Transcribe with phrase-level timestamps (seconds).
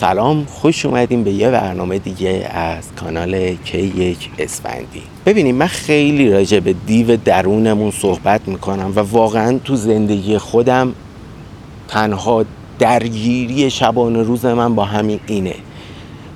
[0.00, 5.02] سلام خوش اومدیم به یه برنامه دیگه از کانال کی یک اسفندی.
[5.26, 10.94] ببینیم من خیلی راجع به دیو درونمون صحبت می‌کنم و واقعا تو زندگی خودم
[11.88, 12.44] تنها
[12.78, 15.54] درگیری شبانه روز من با همین اینه.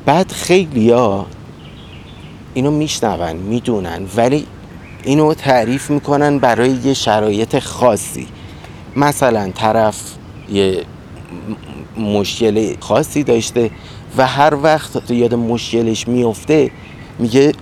[0.06, 1.26] بعد خیلی ها
[2.54, 4.46] اینو میشنون می‌دونن ولی
[5.04, 8.26] اینو تعریف می‌کنن برای یه شرایط خاصی.
[8.96, 10.00] مثلا طرف
[10.52, 10.84] یه
[11.98, 13.70] مشکل خاصی داشته
[14.16, 16.70] و هر وقت یاد مشکلش میفته
[17.18, 17.52] میگه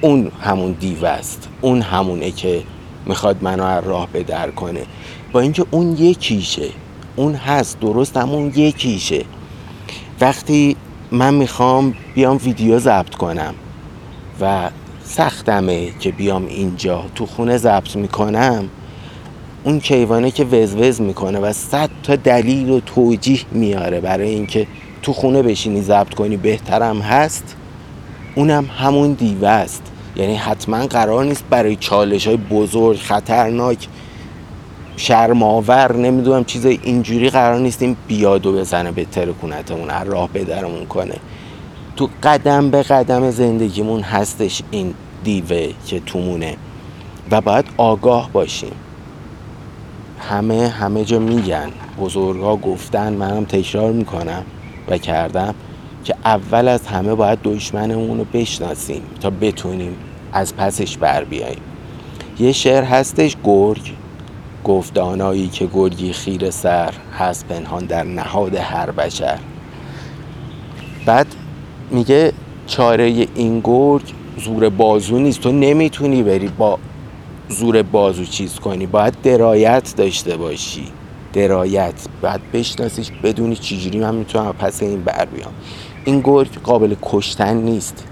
[0.00, 1.48] اون همون دیو است.
[1.60, 2.62] اون همونه که
[3.06, 4.82] می‌خواد منو از راه بدر کنه.
[5.32, 6.68] با اینکه اون یکیشه.
[7.16, 7.80] اون هست.
[7.80, 9.24] درست همون یکیشه.
[10.20, 10.76] وقتی
[11.10, 13.54] من می‌خوام بیام ویدیو ضبط کنم
[14.40, 14.70] و
[15.04, 18.68] سختمه که بیام اینجا تو خونه ضبط می‌کنم
[19.64, 24.66] اون کیوانه که وزوز می‌کنه و صد تا دلیل و توجیه میاره برای اینکه
[25.02, 27.56] تو خونه بشینی ضبط کنی بهترم هست.
[28.34, 29.82] اونم همون دیوه است.
[30.16, 33.88] یعنی حتما قرار نیست برای چالش های بزرگ خطرناک
[34.96, 41.16] شرماور نمی‌دونم چیز اینجوری قرار نیستیم بیادو بزنه به ترکونتمون هر راه بدرمون کنه.
[41.96, 46.56] تو قدم به قدم زندگیمون هستش این دیوه که تومونه.
[47.30, 48.72] و باید آگاه باشیم.
[50.28, 51.70] همه همه جا میگن.
[52.00, 54.42] بزرگا گفتن منم تکرار می‌کنم
[54.88, 55.54] و کردم
[56.04, 59.96] که اول از همه باید دشمنمون رو بشناسیم تا بتونیم
[60.32, 61.62] از پسش بر بیاییم.
[62.38, 63.92] یه شعر هستش گرگ.
[64.64, 69.38] گفت دانایی که گرگی خیر سر هست پنهان در نهاد هر بشر.
[71.06, 71.26] بعد
[71.90, 72.32] میگه
[72.66, 74.02] چاره این گرگ
[74.44, 75.40] زور بازو نیست.
[75.40, 76.78] تو نمی‌تونی بری با
[77.52, 80.84] زور بازو چیز کنی باید درایت داشته باشی.
[81.32, 85.52] درایت باید بشناسیش بدونی چجوری من می‌تونم پس این بر بیام.
[86.04, 88.04] این گرگ قابل کشتن نیست.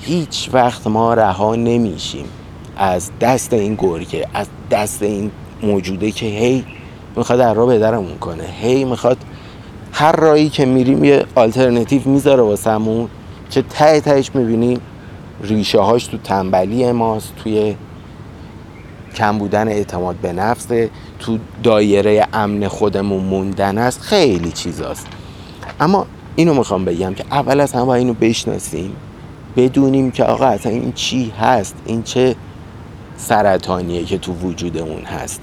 [0.00, 2.24] هیچ وقت ما رها نمیشیم.
[2.76, 5.30] از دست این گرگه از دست این
[5.62, 6.64] موجوده که هی
[7.16, 8.44] می‌خواد در را بدرمون کنه.
[8.60, 9.18] هی می‌خواد
[9.92, 13.08] هر رایی که میریم یه آلترنتیو می‌ذاره واسمون
[13.50, 14.78] که ته تهش می‌بینی
[15.42, 17.76] ریشه هاش تو تنبلی ماست توی
[19.16, 20.66] کم بودن اعتماد به نفس
[21.18, 25.06] تو دایره امن خودمون موندن است خیلی چیزاست.
[25.80, 26.06] اما
[26.36, 28.96] اینو می‌خوام بگم که اول از همه اینو بشناسیم
[29.56, 32.36] بدونیم که آقا اصلا این چی هست؟ این چه
[33.16, 35.40] سرطانیه که تو وجودمون هست.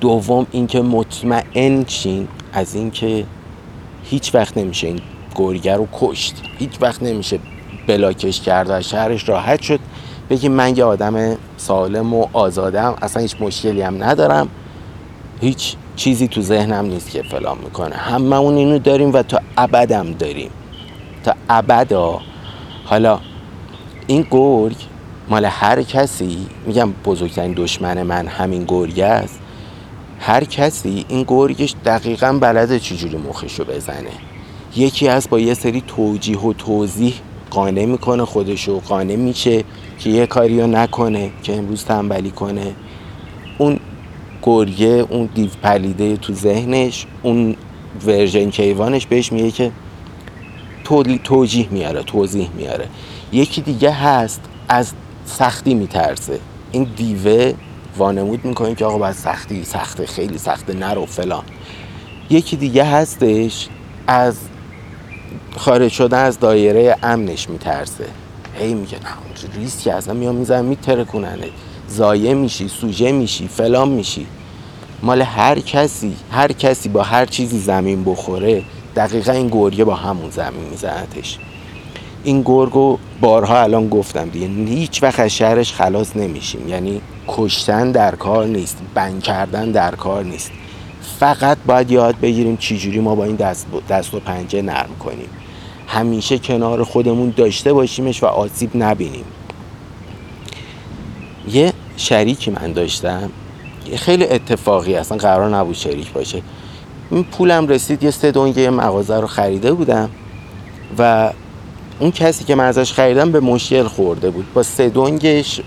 [0.00, 3.26] دوم اینکه مطمئن چین از اینکه
[4.04, 5.00] هیچ وقت نمیشه این
[5.34, 6.42] گرگر رو کشت.
[6.58, 7.38] هیچ وقت نمیشه
[7.86, 9.80] بلاکش کرد و شهرش راحت شد.
[10.30, 14.48] بگی من یه آدم سالم و آزادم اصلا هیچ مشکلی هم ندارم.
[15.40, 17.94] هیچ چیزی تو ذهنم نیست که فلان می‌کنه.
[17.94, 20.50] هممون اینو داریم و تا ابدم داریم.
[21.24, 22.20] تا ابدا.
[22.84, 23.20] حالا
[24.06, 24.76] این گرگ
[25.28, 29.40] مال هر کسی میگم بزرگترین دشمن من همین گرگ است.
[30.20, 34.10] هر کسی این گرگش دقیقا بلده چجوری مخشو بزنه.
[34.76, 37.14] یکی از با یه سری توجیه و توضیح
[37.50, 39.64] قانع می‌کنه خودشو قانع میشه.
[40.00, 42.74] که یه کاری رو نکنه که امروز تنبلی کنه.
[43.58, 43.80] اون
[44.42, 47.56] گریه اون دیو پلیده تو ذهنش اون
[48.06, 49.72] ورژن کیوانش بهش میگه که
[51.24, 52.86] توجیه میاره توضیح میاره.
[53.32, 54.92] یکی دیگه هست از
[55.24, 56.40] سختی میترسه.
[56.72, 57.54] این دیوه
[57.96, 61.44] وانمود می‌کنه که آقا باید سختی سخته خیلی سخته نرو فلان.
[62.30, 63.68] یکی دیگه هستش
[64.06, 64.36] از
[65.56, 68.06] خارج شده از دایره امنش میترسه.
[68.58, 71.48] هی میگه نه ریسکی اصلا میام می‌زنم میترکوننه.
[71.88, 74.26] زایه میشی سوژه میشی فلان میشی.
[75.02, 78.62] مال هر کسی هر کسی با هر چیزی زمین بخوره
[78.96, 81.38] دقیقا این گرگه با همون زمین میزنتش.
[82.24, 86.68] این گرگو بارها الان گفتم دیگه هیچ وقت از شهرش خلاص نمیشیم.
[86.68, 90.50] یعنی کشتن در کار نیست بند کردن در کار نیست.
[91.18, 95.28] فقط باید یاد بگیریم چجوری ما با این دست, دست و پنجه نرم کنیم.
[95.90, 99.24] همیشه کنار خودمون داشته باشیمش و آسیب نبینیم.
[101.48, 103.30] یه شریکی من داشتم.
[103.96, 106.42] خیلی اتفاقی اصلا قرار نبود شریک باشه.
[107.10, 108.30] این پولم رسید یه سه
[108.70, 110.10] مغازه رو خریده بودم
[110.98, 111.32] و
[112.00, 114.52] اون کسی که من ازش خریدم به مشکل خورده بود.
[114.54, 115.60] با سه دونگش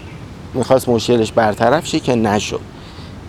[0.54, 2.60] می‌خواست مشکلش برطرف شه که نشد.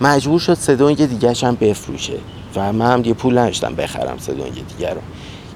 [0.01, 0.75] مجبور شد سه
[1.05, 2.17] دیگه هم بفروشه
[2.55, 5.01] و من هم یه پول نداشتم بخرم سه دونگ دیگه رو.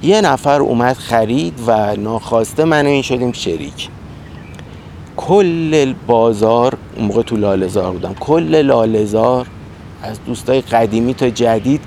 [0.01, 3.89] یه نفر اومد خرید و ناخواسته من این شدیم شریک.
[5.17, 9.47] کل بازار اون موقع تو لالزار بودم کل لالزار
[10.03, 11.81] از دوستای قدیمی تا جدید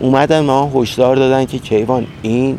[0.00, 2.58] اومدن ما هشدار دادن که کیوان این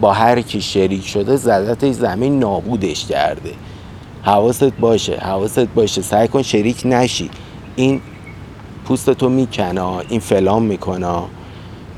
[0.00, 3.52] با هر کی شریک شده زدتش زمین نابودش کرده.
[4.22, 6.02] حواست باشه حواست باشه.
[6.02, 7.30] سعی کن شریک نشی.
[7.76, 8.00] این
[8.84, 11.22] پوست تو می‌کنه این فلان می‌کنه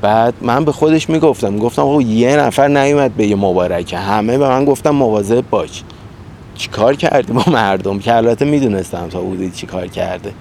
[0.01, 4.47] بعد من به خودش می‌گفتم گفتم آقا یه نفر نیومد به یه مبارکه همه به
[4.47, 5.83] من گفتم مواظب باش.
[6.55, 10.33] چیکار کردی؟ با مردم که البته می‌دونستم تا بودی چیکار کرده.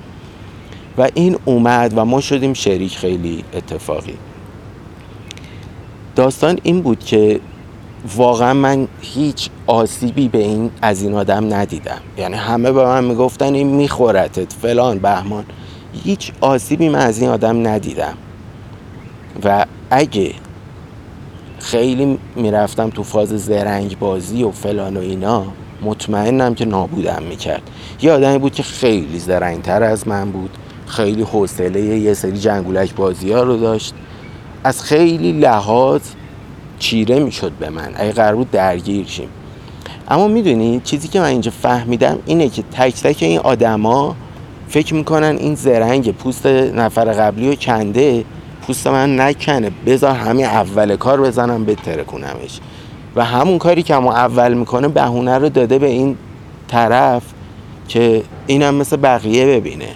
[0.98, 4.14] و این اومد و ما شدیم شریک خیلی اتفاقی.
[6.16, 7.40] داستان این بود که
[8.16, 12.00] واقعا من هیچ آسیبی به این از این آدم ندیدم.
[12.18, 15.44] یعنی همه به من می‌گفتن این میخورتت فلان بهمان.
[16.04, 18.14] هیچ آسیبی من از این آدم ندیدم.
[19.44, 20.32] و اگه
[21.58, 25.44] خیلی می‌رفتم تو فاز زرنگ بازی و فلان و اینا
[25.82, 27.62] مطمئنم که نابودم می‌کرد.
[28.02, 30.50] یه آدمی بود که خیلی زرنگتر از من بود
[30.86, 33.94] خیلی حوصله یه سری جنگولک بازی ها رو داشت.
[34.64, 36.00] از خیلی لحاظ
[36.78, 37.90] چیره می‌شد به من.
[37.94, 39.28] اگه قرار بود درگیر شیم.
[40.08, 44.16] اما می‌دونی چیزی که من اینجا فهمیدم اینه که تک تک این آدما
[44.68, 48.24] فکر می‌کنن این زرنگ پوست نفر قبلی و کنده
[48.66, 49.70] پوست من نکنه.
[49.86, 51.66] بذار همین اول کار بزنم
[52.06, 52.60] کنمش
[53.16, 56.16] و همون کاری که ما اول می‌کنه بهونه رو داده به این
[56.68, 57.22] طرف
[57.88, 59.88] که اینم مثل بقیه ببینه.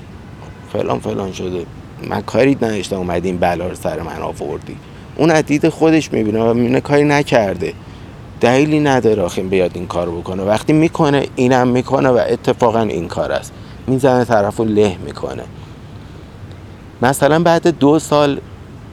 [0.72, 1.66] فلان فلان شده.
[2.08, 4.76] من کاری نداشتم اومدی این بلا رو سر من آوردی.
[5.16, 7.72] اون عدید خودش می‌بینه و می‌بینه کاری نکرده.
[8.40, 10.42] دلیلی نداره آخه بیاد این کار بکنه.
[10.42, 13.52] وقتی می‌کنه اینم می‌کنه و اتفاقا این کار است.
[13.86, 15.42] می‌زنه طرف رو له می‌کنه.
[17.02, 18.40] مثلا بعد دو سال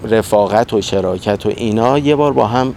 [0.04, 2.74] رفاقت و شراکت و اینا یه بار با هم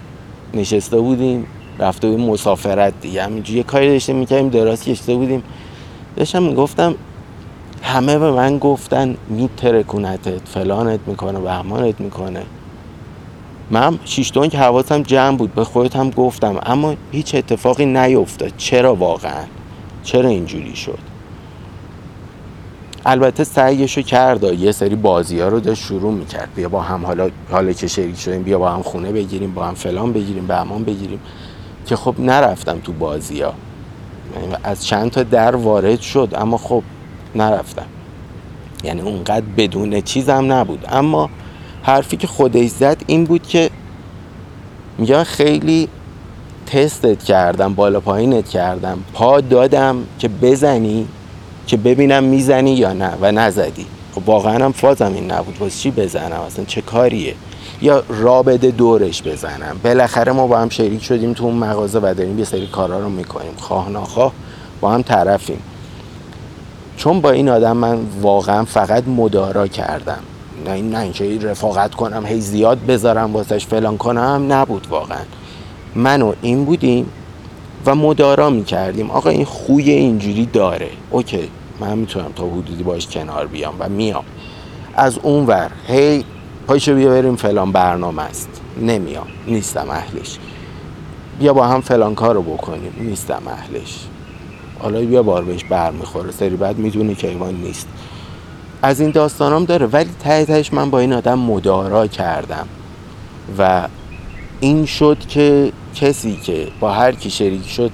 [0.55, 1.47] نشسته بودیم
[1.79, 3.23] رفته بودیم مسافرت دیگه.
[3.23, 5.43] همینجوری یه کاری داشتیم می‌کردیم دراز کشته بودیم.
[6.17, 6.95] داشتم می‌گفتم
[7.83, 12.43] همه به من گفتن میترکونتت فلانت می‌کنه بهمانت می‌کنه.
[13.71, 16.61] من شیشتون که حواسم جمع بود به خودت هم گفتم.
[16.63, 18.53] اما هیچ اتفاقی نیفتاد.
[18.57, 19.45] چرا واقعا؟
[20.03, 21.10] چرا اینجوری شد؟
[23.07, 26.49] البته سعیشو کرد یه سری بازی ها رو داشت شروع می‌کرد.
[26.57, 29.75] بیا با هم حالا حالا که شریک شدیم بیا با هم خونه بگیریم با هم
[29.75, 31.21] فلان بگیریم بهمان بگیریم.
[31.87, 33.55] که خب نرفتم تو بازی ها
[34.35, 36.83] یعنی از چند تا در وارد شد اما خب
[37.35, 37.87] نرفتم.
[38.85, 40.85] یعنی اونقدر بدون چیزم نبود.
[40.89, 41.31] اما
[41.83, 43.71] حرفی که خودش زد این بود که
[44.99, 45.89] میگم خیلی
[46.67, 48.99] تستت کردم بالا پایینت کردم.
[49.13, 51.07] پا دادم که بزنی.
[51.71, 53.87] که ببینم می‌زنی یا نه و نزدی.
[54.15, 55.57] خب واقعا هم فازم این نبود.
[55.61, 57.35] واسه چی بزنم؟ اصلا چه کاریه؟
[57.83, 59.81] یا رابطه دورش بزنم.
[59.85, 63.09] بالاخره ما با هم شریک شدیم تو اون مغازه و داریم یه سری کارا رو
[63.09, 63.53] می‌کنیم.
[63.59, 64.33] خواه ناخواه
[64.81, 65.59] با هم طرفیم.
[66.97, 70.21] چون با این آدم من واقعا فقط مدارا کردم.
[70.67, 75.25] نه این نه رفاقت کنم هی زیاد بذارم واسش فلان کنم نبود واقعا.
[75.95, 77.07] من و این بودیم
[77.87, 79.11] و مدارا می‌کردیم.
[79.11, 80.91] آقا این خوی اینجوری داره.
[81.11, 81.51] اوکی.
[81.81, 84.25] من می‌تونم تا حدودی باش کنار بیام و میام.
[84.95, 86.25] از اون ور هی
[86.67, 88.49] پایشو بیا بریم فلان برنامه است.
[88.81, 89.27] نمیام.
[89.47, 90.39] نیستم اهلش.
[91.39, 92.93] بیا با هم فلان کار رو بکنیم.
[93.01, 93.99] نیستم اهلش.
[94.79, 97.89] حالا بیا بار بهش بر می‌خوره سری بعد می‌دونه که ایمان نیست.
[98.83, 99.87] از این داستانام داره.
[99.87, 102.67] ولی ته تهش من با این آدم مدارا کردم.
[103.59, 103.89] و
[104.61, 107.91] این شد که کسی که با هر کی شریک شد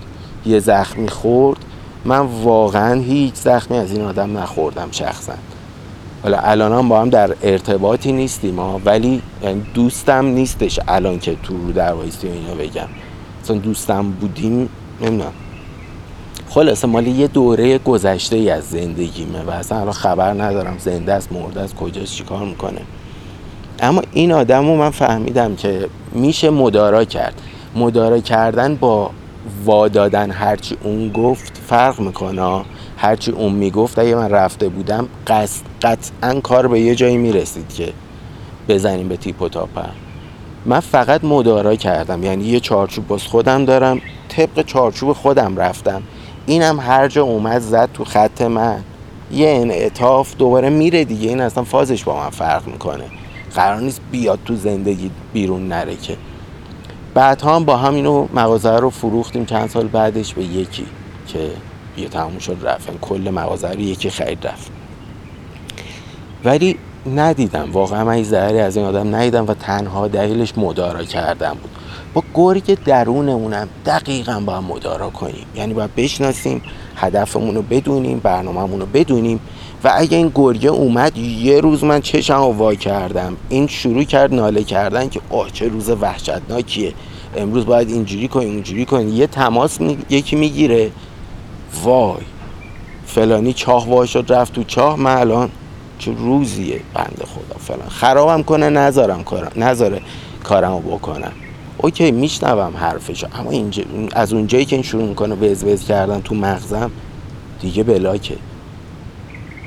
[0.47, 1.59] یه زخمی خورد.
[2.07, 5.33] من واقعا هیچ زخمی از این آدم نخوردم شخصا.
[6.23, 11.37] حالا الان هم با هم در ارتباطی نیستیم ها ولی یعنی دوستم نیستش الان که
[11.43, 12.89] تو رو در وایستی اینا بگم.
[13.43, 14.69] مثلا دوستم بودیم
[15.01, 15.33] نمی‌دونم.
[16.49, 21.33] خلاصه مالی یه دوره گذشته ای از زندگیمه و اصلا الان خبر ندارم زنده است
[21.33, 22.81] مرده است کجاست چیکار می‌کنه.
[23.81, 27.43] اما این آدم رو من فهمیدم که میشه مدارا کرد.
[27.77, 29.11] مدارا کردن با
[29.65, 32.65] وادادن هرچی اون گفت فرق می‌کنه.
[32.97, 35.09] هرچی اون می‌گفت اگه من رفته بودم
[35.83, 37.93] قطعا کار به یه جایی می‌رسید که
[38.69, 39.88] بزنیم به تیپ و تاپر
[40.67, 42.23] من فقط مدارا کردم.
[42.23, 46.03] یعنی یه چارچوب باز خودم دارم طبق چارچوب خودم رفتم.
[46.47, 48.83] اینم هر جا اومد زد تو خط من.
[49.33, 51.29] یه انعطاف دوباره میره دیگه.
[51.29, 53.05] این اصلا فازش با من فرق می‌کنه.
[53.55, 56.17] قرار نیست بیاد تو زندگی بیرون نره که.
[57.17, 59.45] بعد هم با هم اینو مغازه رو فروختیم.
[59.45, 60.87] چند سال بعدش به یکی
[61.27, 61.51] که
[61.97, 63.01] یه تموم شد رفت.
[63.01, 64.71] کل مغازه رو یکی خرید رفت.
[66.45, 66.79] ولی
[67.15, 67.73] ندیدم.
[67.73, 71.71] واقعا من ضرری از این آدم ندیدم و تنها دلیلش مدارا کردن بود.
[72.15, 75.47] با گرگ درونمونم دقیقا با مدارا کنیم.
[75.55, 76.63] یعنی باید بشناسیم
[76.97, 79.41] هدفمون رو بدونیم برنامهمون رو بدونیم.
[79.87, 83.37] و اگه این گرگه اومد یه روز من چشم رو وا کردم.
[83.49, 86.93] این شروع کرد ناله کردن که آه چه روز وحشتناکیه.
[87.37, 89.12] امروز باید اینجوری کنی اونجوری کنی.
[89.12, 89.99] یه تماس می...
[90.11, 90.90] یکی می‌گیره.
[91.83, 92.23] وای
[93.07, 95.50] فلانی چاه وا شد رفت تو چاه من الان
[95.99, 96.81] چه روزیه.
[96.95, 97.88] بنده خدا فلان.
[97.88, 100.00] خرابم کنه نذارم کارم نذاره
[100.45, 101.33] کارمو بکنم.
[101.78, 103.26] اوکی میشنوم حرفشو.
[103.38, 106.90] اما اینجا از اونجایی که این شروع می‌کنه وز وز کردن تو مغزم
[107.61, 108.37] دیگه بلاکه.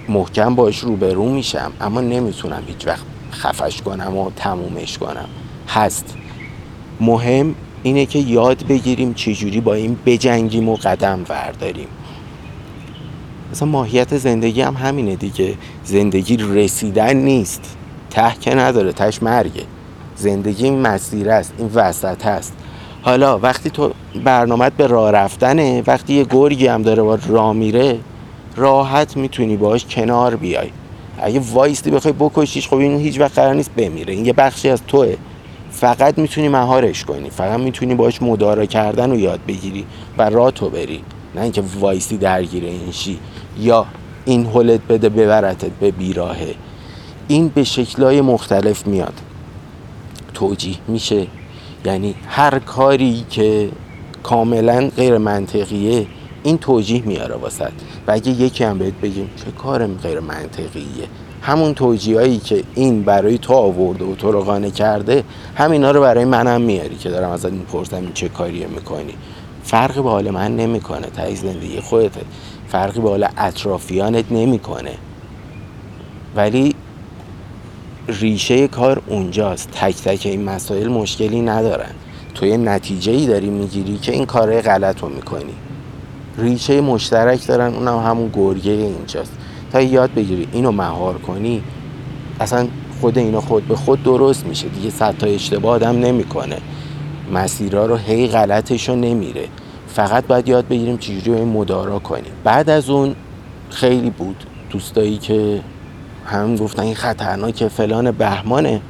[0.09, 5.29] محکم باش روبرو میشم اما نمی‌تونم هیچ وقت خفش کنم و تمومش کنم.
[5.67, 6.15] هست.
[7.01, 11.87] مهم اینه که یاد بگیریم چجوری با این بجنگیم و قدم ورداریم
[13.51, 15.55] مثلا ماهیت زندگی هم همینه دیگه.
[15.83, 17.77] زندگی رسیدن نیست.
[18.09, 19.63] ته که نداره تش مرگه.
[20.15, 22.53] زندگی این مسیر است این وسط هست
[23.01, 23.91] حالا وقتی تو
[24.23, 27.99] برنامه به راه رفتنه وقتی یه گرگی هم داره با راه میره
[28.59, 30.69] راحت می‌تونی باش کنار بیای.
[31.21, 34.13] اگه وایستی بخوای بکشیش خب این هیچ وقت قرار نیست بمیره.
[34.13, 35.15] این یه بخشی از توه.
[35.71, 37.29] فقط می‌تونی مهارش کنی.
[37.29, 39.85] فقط می‌تونی باش مدارا کردن و یاد بگیری
[40.17, 41.01] و راه تو بری.
[41.35, 43.19] نه اینکه وایسی درگیر این شی
[43.59, 43.85] یا
[44.25, 46.55] این هلت بده ببرتت به بیراهه.
[47.27, 49.13] این به شکلهای مختلف میاد.
[50.33, 51.27] توجیه میشه.
[51.85, 53.69] یعنی هر کاری که
[54.23, 56.07] کاملا غیر منطقیه
[56.43, 57.71] این توجیه میاره واسط
[58.07, 61.07] و اگه یکی هم بهت بگیم چه کار غیر منطقیه.
[61.41, 65.23] همون توجیهایی که این برای تو آورده و تو رو قانع کرده
[65.55, 69.13] همینا رو برای منم میاری که دارم ازت می‌پرسم این چه کاریه می‌کنی.
[69.63, 72.21] فرقی به حال من نمی‌کنه تای زندگی خودته.
[72.67, 74.93] فرقی به حال اطرافیانت نمی‌کنه.
[76.35, 76.75] ولی
[78.07, 79.69] ریشه کار اونجاست.
[79.71, 81.91] تک تک این مسائل مشکلی ندارن.
[82.35, 85.53] تو یه نتیجه ای داری می‌گیری که این کاره غلط رو می‌کنی.
[86.41, 89.31] ریشه مشترک دارن اونم همون گرگه اینجاست.
[89.71, 91.63] تا یاد بگیری اینو مهار کنی
[92.39, 92.67] اصلا
[93.01, 94.67] خود اینو خود به خود درست میشه.
[94.67, 96.57] دیگه صد تا اشتباه آدم نمی‌کنه.
[97.33, 99.45] مسیرها رو هی غلطش رو نمیره.
[99.87, 102.31] فقط باید یاد بگیریم چجوری این مدارا کنیم.
[102.43, 103.15] بعد از اون
[103.69, 104.43] خیلی بود.
[104.69, 105.59] دوستایی که
[106.25, 108.81] هم گفتن این خطرناکه فلان بهمانه.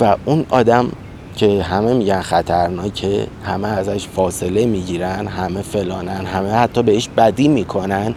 [0.00, 0.88] و اون آدم
[1.36, 8.14] که همه میگن خطرناکه همه ازش فاصله می‌گیرن همه فلانن همه حتی بهش بدی می‌کنن.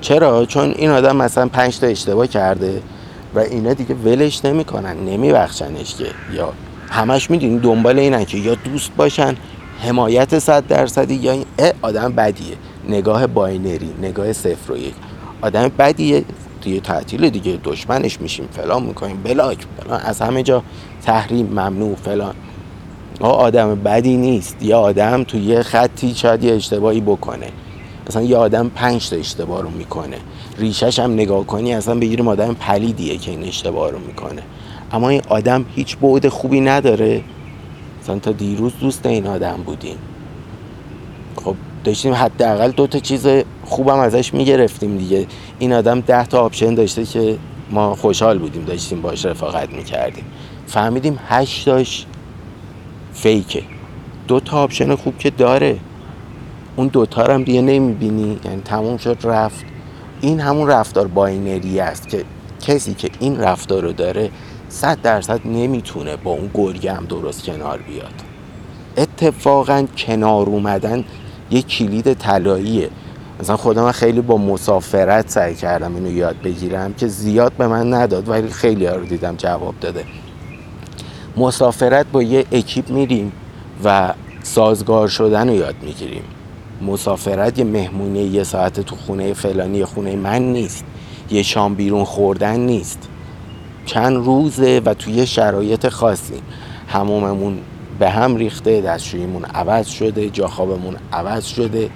[0.00, 2.82] چرا؟ چون این آدم مثلا پنج تا اشتباه کرده
[3.34, 6.06] و اینا دیگه ولش نمی‌کنن نمیبخشنش که.
[6.32, 6.52] یا
[6.90, 9.34] همش می‌دونی دنبال اینن که یا دوست باشن
[9.80, 11.44] حمایت صد درصدی یا این
[11.82, 12.56] آدم بدیه.
[12.88, 14.94] نگاه binary نگاه صفر و یک.
[15.42, 16.24] آدم بدیه
[16.62, 20.62] دیگه تعطیل دیگه دشمنش میشیم فلان می‌کنیم block فلان از همه جا
[21.02, 22.34] تحریم ممنوع فلان.
[23.26, 24.62] آدم بدی نیست.
[24.62, 27.46] یه آدم تو یه خطی شاید یه اشتباهی بکنه.
[28.08, 30.16] مثلا یه آدم پنج تا اشتباه رو می‌کنه.
[30.58, 34.42] ریشش هم نگاه کنی اصلا بگیریم آدم پلیدیه که این اشتباه رو می‌کنه.
[34.92, 37.22] اما این آدم هیچ بعد خوبی نداره.
[38.02, 39.96] مثلا تا دیروز دوست این آدم بودیم.
[41.44, 43.26] خب داشتیم حداقل دو تا چیز
[43.64, 45.26] خوبم ازش می‌گرفتیم دیگه.
[45.58, 47.38] این آدم ده تا option داشته که
[47.70, 50.24] ما خوشحال بودیم داشتیم باش رفاقت می‌کردیم.
[50.66, 52.06] فهمیدیم هشتاش
[53.22, 53.62] fake ه.
[54.28, 55.78] دو تا option خوب که داره.
[56.76, 58.40] اون دوتا هم دیگه نمی‌بینی.
[58.44, 59.64] یعنی تموم شد رفت.
[60.20, 62.24] این همون رفتار binary است که
[62.60, 64.30] کسی که این رفتار رو داره
[64.68, 68.14] صد درصد نمی‌تونه با اون گرگه هم درست کنار بیاد.
[68.96, 71.04] اتفاقا کنار اومدن
[71.50, 72.90] یه کلید طلاییه.
[73.40, 78.28] مثلا خودم خیلی با مسافرت سعی کردم اینو یاد بگیرم که زیاد به من نداد
[78.28, 80.04] ولی خیلی ها رو دیدم جواب داده.
[81.38, 83.32] مسافرت با یه اکیپ میریم
[83.84, 86.22] و سازگار شدن رو یاد می‌گیریم.
[86.82, 90.84] مسافرت یه مهمونی یه ساعت تو خونه فلانی خونه من نیست.
[91.30, 93.08] یه شام بیرون خوردن نیست.
[93.86, 96.34] چند روزه و توی شرایط خاصی.
[96.88, 97.58] هموممون
[97.98, 101.90] به هم ریخته دستشویمون عوض شده جا خوابمون عوض شده.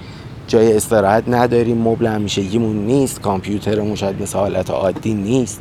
[0.47, 5.61] جای استراحت نداریم مبل همیشگیمون نیست کامپیوترمون شاید مثل حالت عادی نیست.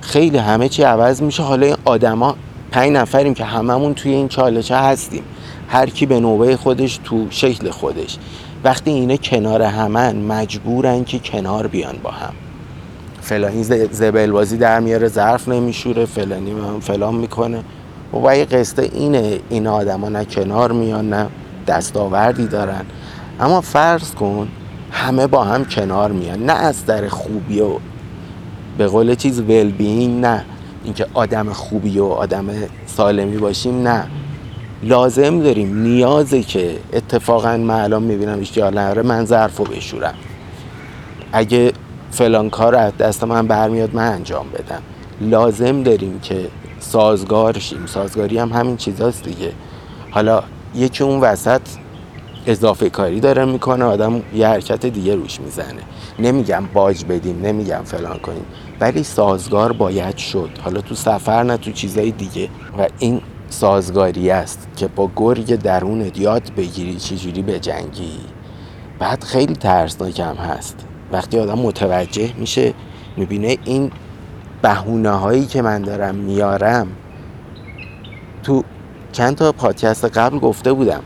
[0.00, 1.42] خیلی همه چی عوض میشه.
[1.42, 2.36] حالا این آدما
[2.72, 5.22] پنج نفریم که هممون توی این چالچه هستیم.
[5.68, 8.18] هر کی به نوبه خودش تو شکل خودش.
[8.64, 12.32] وقتی اینا کنار همن مجبورن که کنار بیان با هم.
[13.20, 17.62] فلانی زبل بازی در میاره ظرف نمیشوره فلانی فلان می‌کنه.
[18.24, 19.40] و یه قصه اینه.
[19.50, 21.26] این آدما نه کنار میان نه
[21.66, 22.84] دستاوردی دارن.
[23.40, 24.48] اما فرض کن
[24.92, 26.44] همه با هم کنار میان.
[26.44, 27.70] نه از در خوبی و
[28.78, 30.44] به قول چیز ولبین نه.
[30.84, 32.46] اینکه آدم خوبی و آدم
[32.86, 34.06] سالمی باشیم نه.
[34.82, 35.82] لازم داریم.
[35.82, 40.14] نیازه که اتفاقا من الان می‌بینم اشتیال من ظرف رو بشورم.
[41.32, 41.72] اگه
[42.10, 44.82] فلان کار از دست من برمیاد من انجام بدم.
[45.20, 46.48] لازم داریم که
[46.80, 47.86] سازگار شیم.
[47.86, 49.52] سازگاری هم همین چیزاست دیگه.
[50.10, 50.42] حالا
[50.74, 51.60] یکی اون وسط
[52.46, 55.82] اضافه کاری داره می‌کنه آدم یه حرکت دیگه روش می‌زنه.
[56.18, 58.44] نمیگم باج بدیم نمیگم فلان کنیم.
[58.82, 60.50] ولی سازگار باید شد.
[60.64, 62.48] حالا تو سفر نه تو چیزای دیگه.
[62.78, 68.18] و این سازگاری است که با گرگ درونت یاد بگیری چجوری به جنگی.
[68.98, 70.76] بعد خیلی ترسناکم هست.
[71.12, 72.74] وقتی آدم متوجه میشه
[73.16, 73.90] می‌بینه این
[74.62, 76.86] بهونه هایی که من دارم میارم.
[78.42, 78.62] تو
[79.12, 81.02] چند تا پادکست قبل گفته بودم.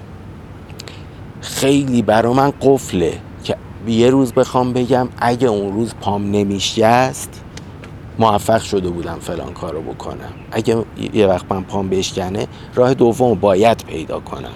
[1.41, 3.57] خیلی برا من قفله که
[3.87, 7.36] یه روز بخوام بگم اگه اون روز پام نمیشست
[8.19, 10.33] موفق شده بودم فلان کارو بکنم.
[10.53, 14.55] اگه یه وقت من پام بشکنه راه دوم باید پیدا کنم.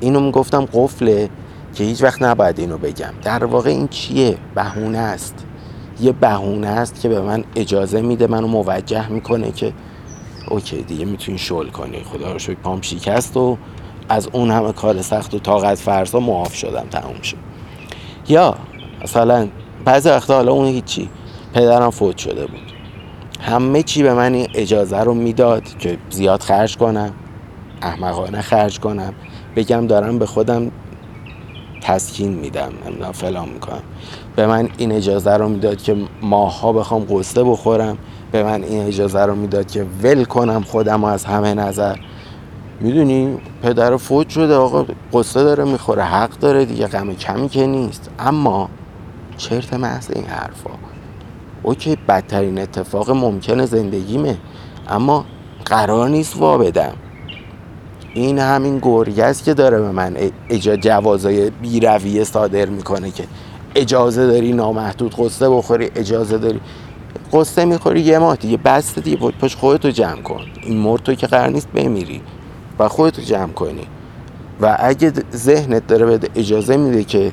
[0.00, 1.30] اینو می‌گفتم قفله
[1.74, 3.12] که هیچ وقت نباید اینو بگم.
[3.22, 5.44] در واقع این چیه؟ بهونه است.
[6.00, 9.72] یه بهونه است که به من اجازه میده منو موجه می‌کنه که
[10.50, 12.02] اوکی دیگه می‌تونی شل کنی.
[12.04, 13.58] خدا رو شکر پام شکست و
[14.08, 16.86] از اون همه کار سخت و طاقت فرسا معاف شدم.
[16.90, 17.36] تموم شد.
[18.28, 18.54] یا
[19.04, 19.48] مثلا
[19.84, 21.10] بعضی وقتا حالا اون هیچی.
[21.52, 22.72] پدرم فوت شده بود.
[23.40, 27.12] همه چی به من این اجازه رو می‌داد که زیاد خرج کنم
[27.82, 29.14] احمقانه خرج کنم.
[29.56, 30.70] بگم دارم به خودم
[31.82, 33.82] تسکین میدم نمی‌دونم فلان می‌کنم.
[34.36, 37.98] به من این اجازه رو می‌داد که ماها بخوام قصه بخورم.
[38.32, 41.96] به من این اجازه رو می‌داد که ول کنم خودم از همه نظر.
[42.80, 48.10] می‌دونی؟ پدر فوت شده آقا قصه داره می‌خوره حق داره دیگه غم کمی که نیست.
[48.18, 48.68] اما
[49.36, 50.70] چرت محض این حرفا.
[51.62, 54.36] اوکی بدترین اتفاق ممکن زندگیمه
[54.88, 55.24] اما
[55.64, 56.92] قرار نیست وا بدم.
[58.14, 60.16] این همین گرگه است که داره به من.
[60.50, 63.24] اجا جوازای بیرویه صادر می‌کنه که
[63.74, 66.60] اجازه داری نامحدود قصه بخوری اجازه داری.
[67.32, 70.40] قصه می‌خوری یه ماه دیگه بسته دیگه پاش خودتو جمع کن.
[70.62, 72.20] این مرد تو که قرار نیست بمیری
[72.78, 73.86] و خودتو جمع کنی.
[74.60, 77.32] و اگه ذهنت داره به اجازه میده که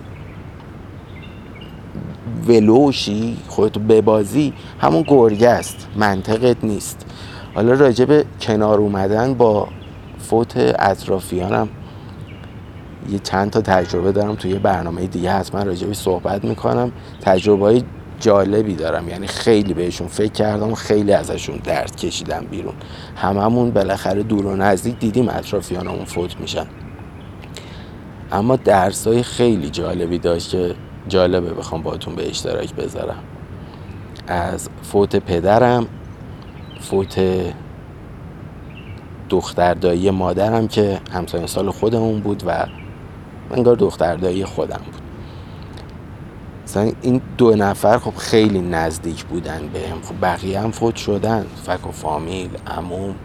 [2.48, 5.88] ولوشی خودتو ببازی همون گرگه است.
[5.96, 7.06] منطقت نیست.
[7.56, 9.68] حالا راجع به کنار اومدن با
[10.20, 11.70] فوت اطرافیانم
[13.10, 16.92] یه چند تا تجربه دارم توی برنامه دیگه حتما راجع به صحبت می‌کنم.
[17.22, 17.84] تجربه های
[18.20, 19.10] جالبی دارم.
[19.10, 22.74] یعنی خیلی بهشون فکر کردم و خیلی ازشون درد کشیدم بیرون.
[23.16, 26.66] هممون بالاخره دور و نزدیک دیدیم اطرافیانمون فوت میشن.
[28.32, 30.76] اما درس های خیلی جالبی داشت که
[31.08, 33.24] جالبه بخوام باتون به اشتراک بذارم.
[34.28, 35.88] از فوت پدرم
[36.80, 37.22] فوت
[39.30, 42.66] دختردایی مادرم که همسایه سال خودمون بود و
[43.52, 45.02] انگار دختردایی خودم بود.
[46.64, 50.02] مثلا این دو نفر خب خیلی نزدیک بودن به هم.
[50.02, 51.46] خب بقیه هم فوت شدن.
[51.64, 53.16] فک و فامیل عموم.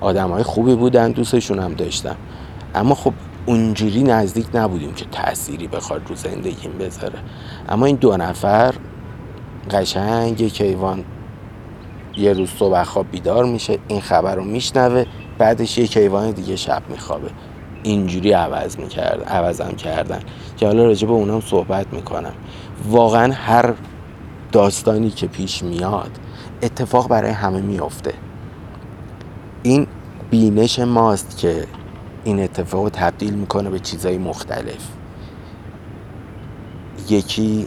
[0.00, 2.16] آدم های خوبی بودن دوستشون هم داشتم
[2.74, 3.12] اما خب
[3.48, 7.18] اونجوری نزدیک نبودیم که تأثیری بخواد رو زندگیم بذاره.
[7.68, 8.74] اما این دو نفر
[9.70, 11.04] قشنگ کیوان
[12.16, 15.04] یه روز صبح خواب بیدار میشه این خبر رو میشنوه
[15.38, 17.30] بعدش یه کیوان دیگه شب میخوابه.
[17.82, 20.20] اینجوری عوض می‌کرد عوضم کردن.
[20.56, 22.32] که حالا راجع به اونم صحبت می‌کنم.
[22.88, 23.74] واقعا هر
[24.52, 26.10] داستانی که پیش میاد
[26.62, 28.12] اتفاق برای همه میافته
[29.62, 29.86] این
[30.30, 31.66] بینش ماست که
[32.28, 34.88] این اتفاق رو تبدیل می‌کنه به چیزهای مختلف.
[37.10, 37.66] یکی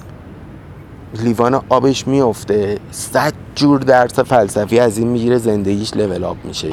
[1.13, 6.71] لیوان آبش میفته صد جور درس فلسفی از این می‌گیره زندگیش لول آپ میشه.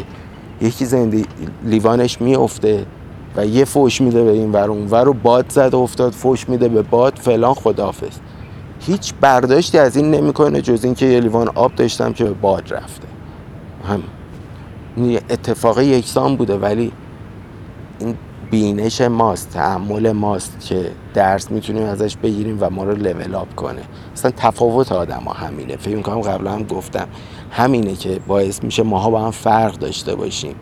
[0.60, 1.24] یکی زندگی
[1.64, 2.86] لیوانش میفته
[3.36, 6.68] و یه فوش میده به این ور اون ور و باد زد افتاد فوش میده
[6.68, 8.18] به باد فلان خدافز
[8.80, 13.08] هیچ برداشتی از این نمی‌کنه جز اینکه یه لیوان آب داشتم که به باد رفته.
[13.88, 14.02] هم
[15.30, 16.92] اتفاق یکسان بوده ولی
[17.98, 18.14] این
[18.50, 23.82] بینش ماست تحمل ماست که درس می‌تونیم ازش بگیریم و ما رو لول آپ کنه.
[24.12, 25.76] اصلا تفاوت آدم ها همینه.
[25.76, 27.08] فکر می‌کنم قبلا هم گفتم.
[27.50, 30.54] همینه که باعث میشه ماها با هم فرق داشته باشیم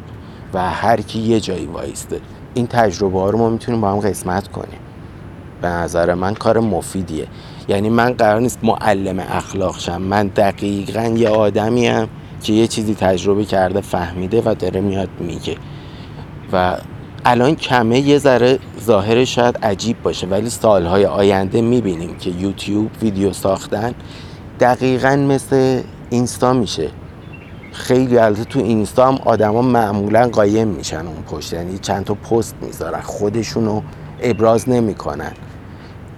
[0.54, 2.20] و هر کی یه جایی وایسته.
[2.54, 4.78] این تجربه ها رو ما می‌تونیم با هم قسمت کنیم.
[5.62, 7.26] به نظر من کار مفیدیه.
[7.68, 10.02] یعنی من قرار نیست معلم اخلاق شم.
[10.02, 12.08] من دقیقا یه آدمیم
[12.42, 15.56] که یه چیزی تجربه کرده فهمیده و داره میاد میگه.
[16.52, 16.76] و
[17.28, 23.32] الان کمه یه ذره ظاهر شاید عجیب باشه ولی سالهای آینده می‌بینیم که یوتیوب ویدیو
[23.32, 23.94] ساختن
[24.60, 26.90] دقیقا مثل اینستا میشه.
[27.72, 32.54] خیلی البته تو اینستا هم آدما معمولا قایم میشن اون پشت یعنی چند تا پست
[32.62, 33.82] می‌ذارن خودشونو
[34.20, 35.32] ابراز نمی‌کنن.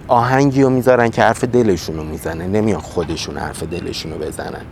[0.07, 4.65] آهنگی رو می‌ذارن که حرف دلشونو می‌زنه نمیان خودشون حرف دلشونو بزنن.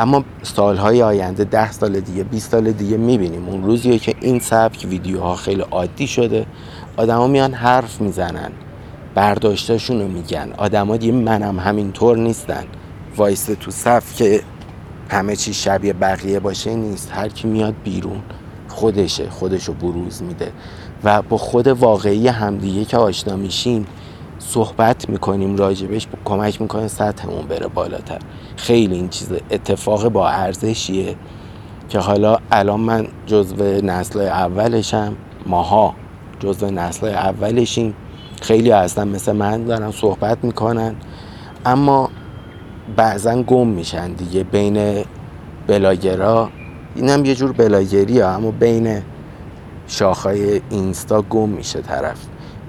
[0.00, 3.48] اما سالهای آینده ده سال دیگه 20 سال دیگه می‌بینیم.
[3.48, 6.46] اون روزیه که این سبک ویدیوها خیلی عادی شده.
[6.96, 8.50] آدما میان حرف می‌زنن
[9.14, 10.52] برداشتاشون رو میگن.
[10.58, 12.64] آدما دیگه منم همینطور نیستن.
[13.16, 14.40] وایسته تو صف که
[15.08, 17.10] همه چی شبیه بقیه باشه نیست.
[17.12, 18.20] هر کی میاد بیرون
[18.68, 20.52] خودشه خودشو بروز میده.
[21.04, 23.86] و با خود واقعی همدیگه که آشنا میشیم
[24.50, 28.18] صحبت می‌کنیم راجبش کمک می‌کنه سطحمون بره بالاتر.
[28.56, 31.16] خیلی این چیز اتفاق با ارزشیه
[31.88, 35.94] که حالا الان من جزو نسل اولشم ماها
[36.40, 37.94] جزو نسل اولشیم.
[38.42, 40.94] خیلی هستن مثل من دارن صحبت می‌کنن.
[41.66, 42.10] اما
[42.96, 45.04] بعضا گم میشن دیگه بین
[45.66, 46.48] بلاگرا.
[46.94, 49.02] اینم یه جور بلاگری ها اما بین
[49.86, 52.18] شاخهای اینستا گم میشه طرف.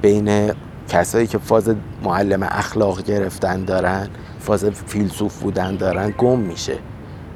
[0.02, 0.52] بین
[0.92, 4.08] کسایی که فاز معلم اخلاق گرفتن دارن
[4.40, 6.78] فاز فیلسوف بودن دارن گم میشه.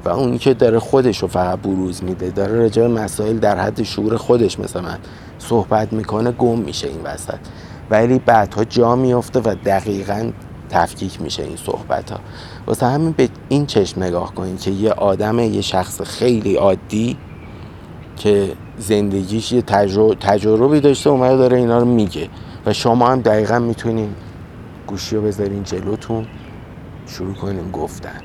[0.04, 4.16] و اونی که داره خودش رو فقط بروز میده داره راجع مسائل در حد شعور
[4.16, 4.98] خودش مثل من
[5.38, 7.38] صحبت می‌کنه گم میشه این وسط.
[7.90, 10.30] ولی بعدها جا میفته و دقیقا
[10.70, 12.20] تفکیک میشه این صحبت ها
[12.66, 17.16] واسه همین به این چشم نگاه کنید که یه آدم یه شخص خیلی عادی
[18.16, 19.62] که زندگیش یه
[20.20, 22.28] تجربی داشته اومده داره اینا رو میگه.
[22.66, 24.14] و شما هم دقیقا می‌تونین
[24.86, 26.26] گوشی رو بذارین جلوتون
[27.06, 28.20] شروع کنیم گفتن.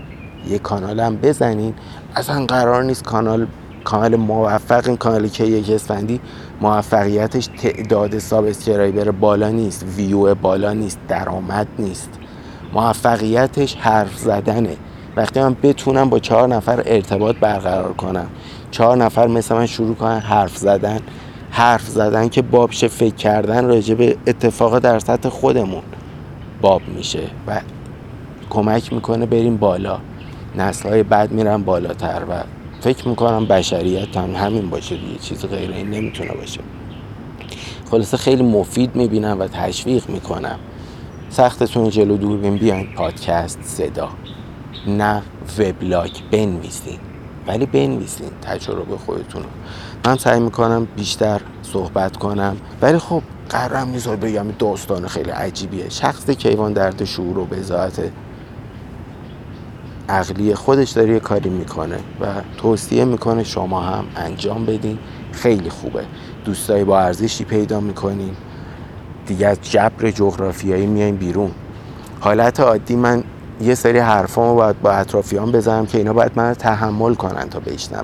[0.47, 1.73] یه کانال هم بزنین.
[2.15, 3.47] اصلا قرار نیست کانال
[3.83, 6.19] کانال موفق این کانالی که یک اسفندی
[6.61, 12.09] موفقیتش تعداد subscriber بالا نیست ویو بالا نیست درآمد نیست.
[12.73, 14.77] موفقیتش حرف زدنه.
[15.15, 18.27] وقتی من بتونم با چهار نفر ارتباط برقرار کنم
[18.71, 20.99] چهار نفر مثل من شروع کنن حرف زدن
[21.51, 25.83] حرف زدن که بابش فکر کردن راجع به اتفاق در سطح خودمون
[26.61, 27.61] باب میشه و
[28.49, 29.99] کمک می‌کنه بریم بالا.
[30.55, 32.43] نسل های بعد میرن بالاتر و
[32.81, 36.61] فکر می‌کنم بشریت هم همین باشه دیگه چیز غیر این نمی‌تونه باشه.
[37.91, 40.59] خلاصه خیلی مفید می‌بینم و تشویق می‌کنم.
[41.29, 42.87] سختتون جلو دوربین بیاین.
[42.95, 44.09] پادکست صدا
[44.87, 45.21] نه
[45.59, 46.11] وبلاگ.
[46.31, 46.99] بنویسین.
[47.47, 49.43] ولی بنویسین تجربه خودتون
[50.05, 52.57] من سعی می‌کنم بیشتر صحبت کنم.
[52.81, 55.89] ولی خب قرارم نیست بگم داستان خیلی عجیبیه.
[55.89, 58.01] شخص کیوان درد شعور و بذات
[60.09, 62.25] عقلی خودش داره یه کاری می‌کنه و
[62.57, 64.97] توصیه می‌کنه شما هم انجام بدین.
[65.31, 66.05] خیلی خوبه.
[66.45, 68.35] دوستایی با ارزشی پیدا می‌کنین.
[69.25, 71.51] دیگه از جبر جغرافیایی میایم بیرون.
[72.19, 73.23] حالت عادی من
[73.61, 78.03] یه سری حرفامو باید با اطرافیان بزنم که اینا باید من تحمل کنن تا بشنون.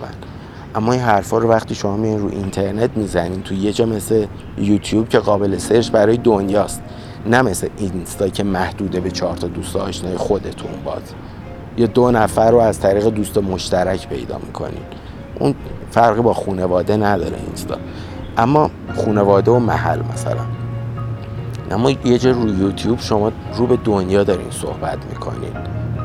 [0.76, 4.26] اما این حرفا رو وقتی شما میان رو اینترنت می‌زنین تو یه جا مثل
[4.58, 6.82] یوتیوب که قابل سرچ برای دنیاست
[7.26, 11.02] نه مثل اینستا که محدوده به چهار تا دوست آشنای خودتون باز
[11.78, 14.82] یا دو نفر رو از طریق دوست مشترک پیدا می‌کنین
[15.40, 15.56] اون
[15.92, 17.78] فرقی با خونواده نداره اینستا.
[18.38, 20.67] اما خونواده و محل مثلا.
[21.72, 25.54] اما یه جا روی یوتیوب شما رو به دنیا دارین صحبت می‌کنین.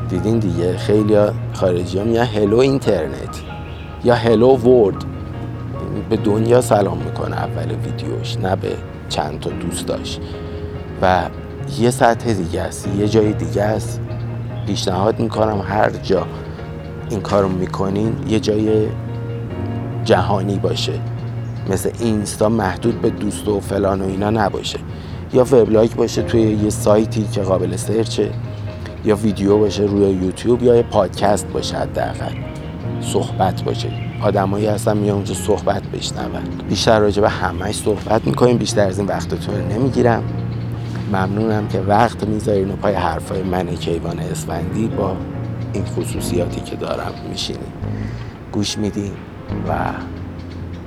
[0.09, 1.17] دیدین دیگه خیلی
[1.53, 3.41] خارجی هم یا هلو اینترنت
[4.03, 5.05] یا هلو ورد
[6.09, 8.69] به دنیا سلام می‌کنه اول ویدیوش نه به
[9.09, 10.19] چند تا دوستاش
[11.01, 11.21] و
[11.79, 14.01] یه سطح دیگه است یه جای دیگه است.
[14.67, 16.25] پیشنهاد می‌کنم هر جا
[17.09, 18.87] این کارو می‌کنین یه جای
[20.03, 20.93] جهانی باشه.
[21.69, 24.79] مثل اینستا محدود به دوست و فلان و اینا نباشه.
[25.33, 28.31] یا وبلاگ باشه توی یه سایتی که قابل سرچه
[29.05, 32.35] یا ویدیو باشه روی یوتیوب یا یه پادکست باشه حداقل.
[33.01, 33.91] صحبت باشه.
[34.21, 36.43] آدمایی هستن میان اونجا صحبت بشنون.
[36.69, 40.23] بیشتر راجع به همش صحبت می‌کنیم بیشتر از این وقتتون رو نمی‌گیرم.
[41.07, 45.15] ممنونم که وقت می‌ذارین و پای حرفای من کیوان اسفندی با
[45.73, 47.61] این خصوصیاتی که دارم میشینین
[48.51, 49.11] گوش میدین
[49.69, 49.73] و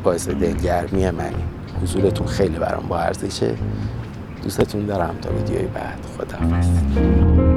[0.05, 1.45] باعث دلگرمی منی.
[1.83, 3.55] حضورتون خیلی برام با ارزشه.
[4.47, 5.99] دوستتون دارم تا ویدیوی بعد.
[6.19, 7.56] خداحافظ.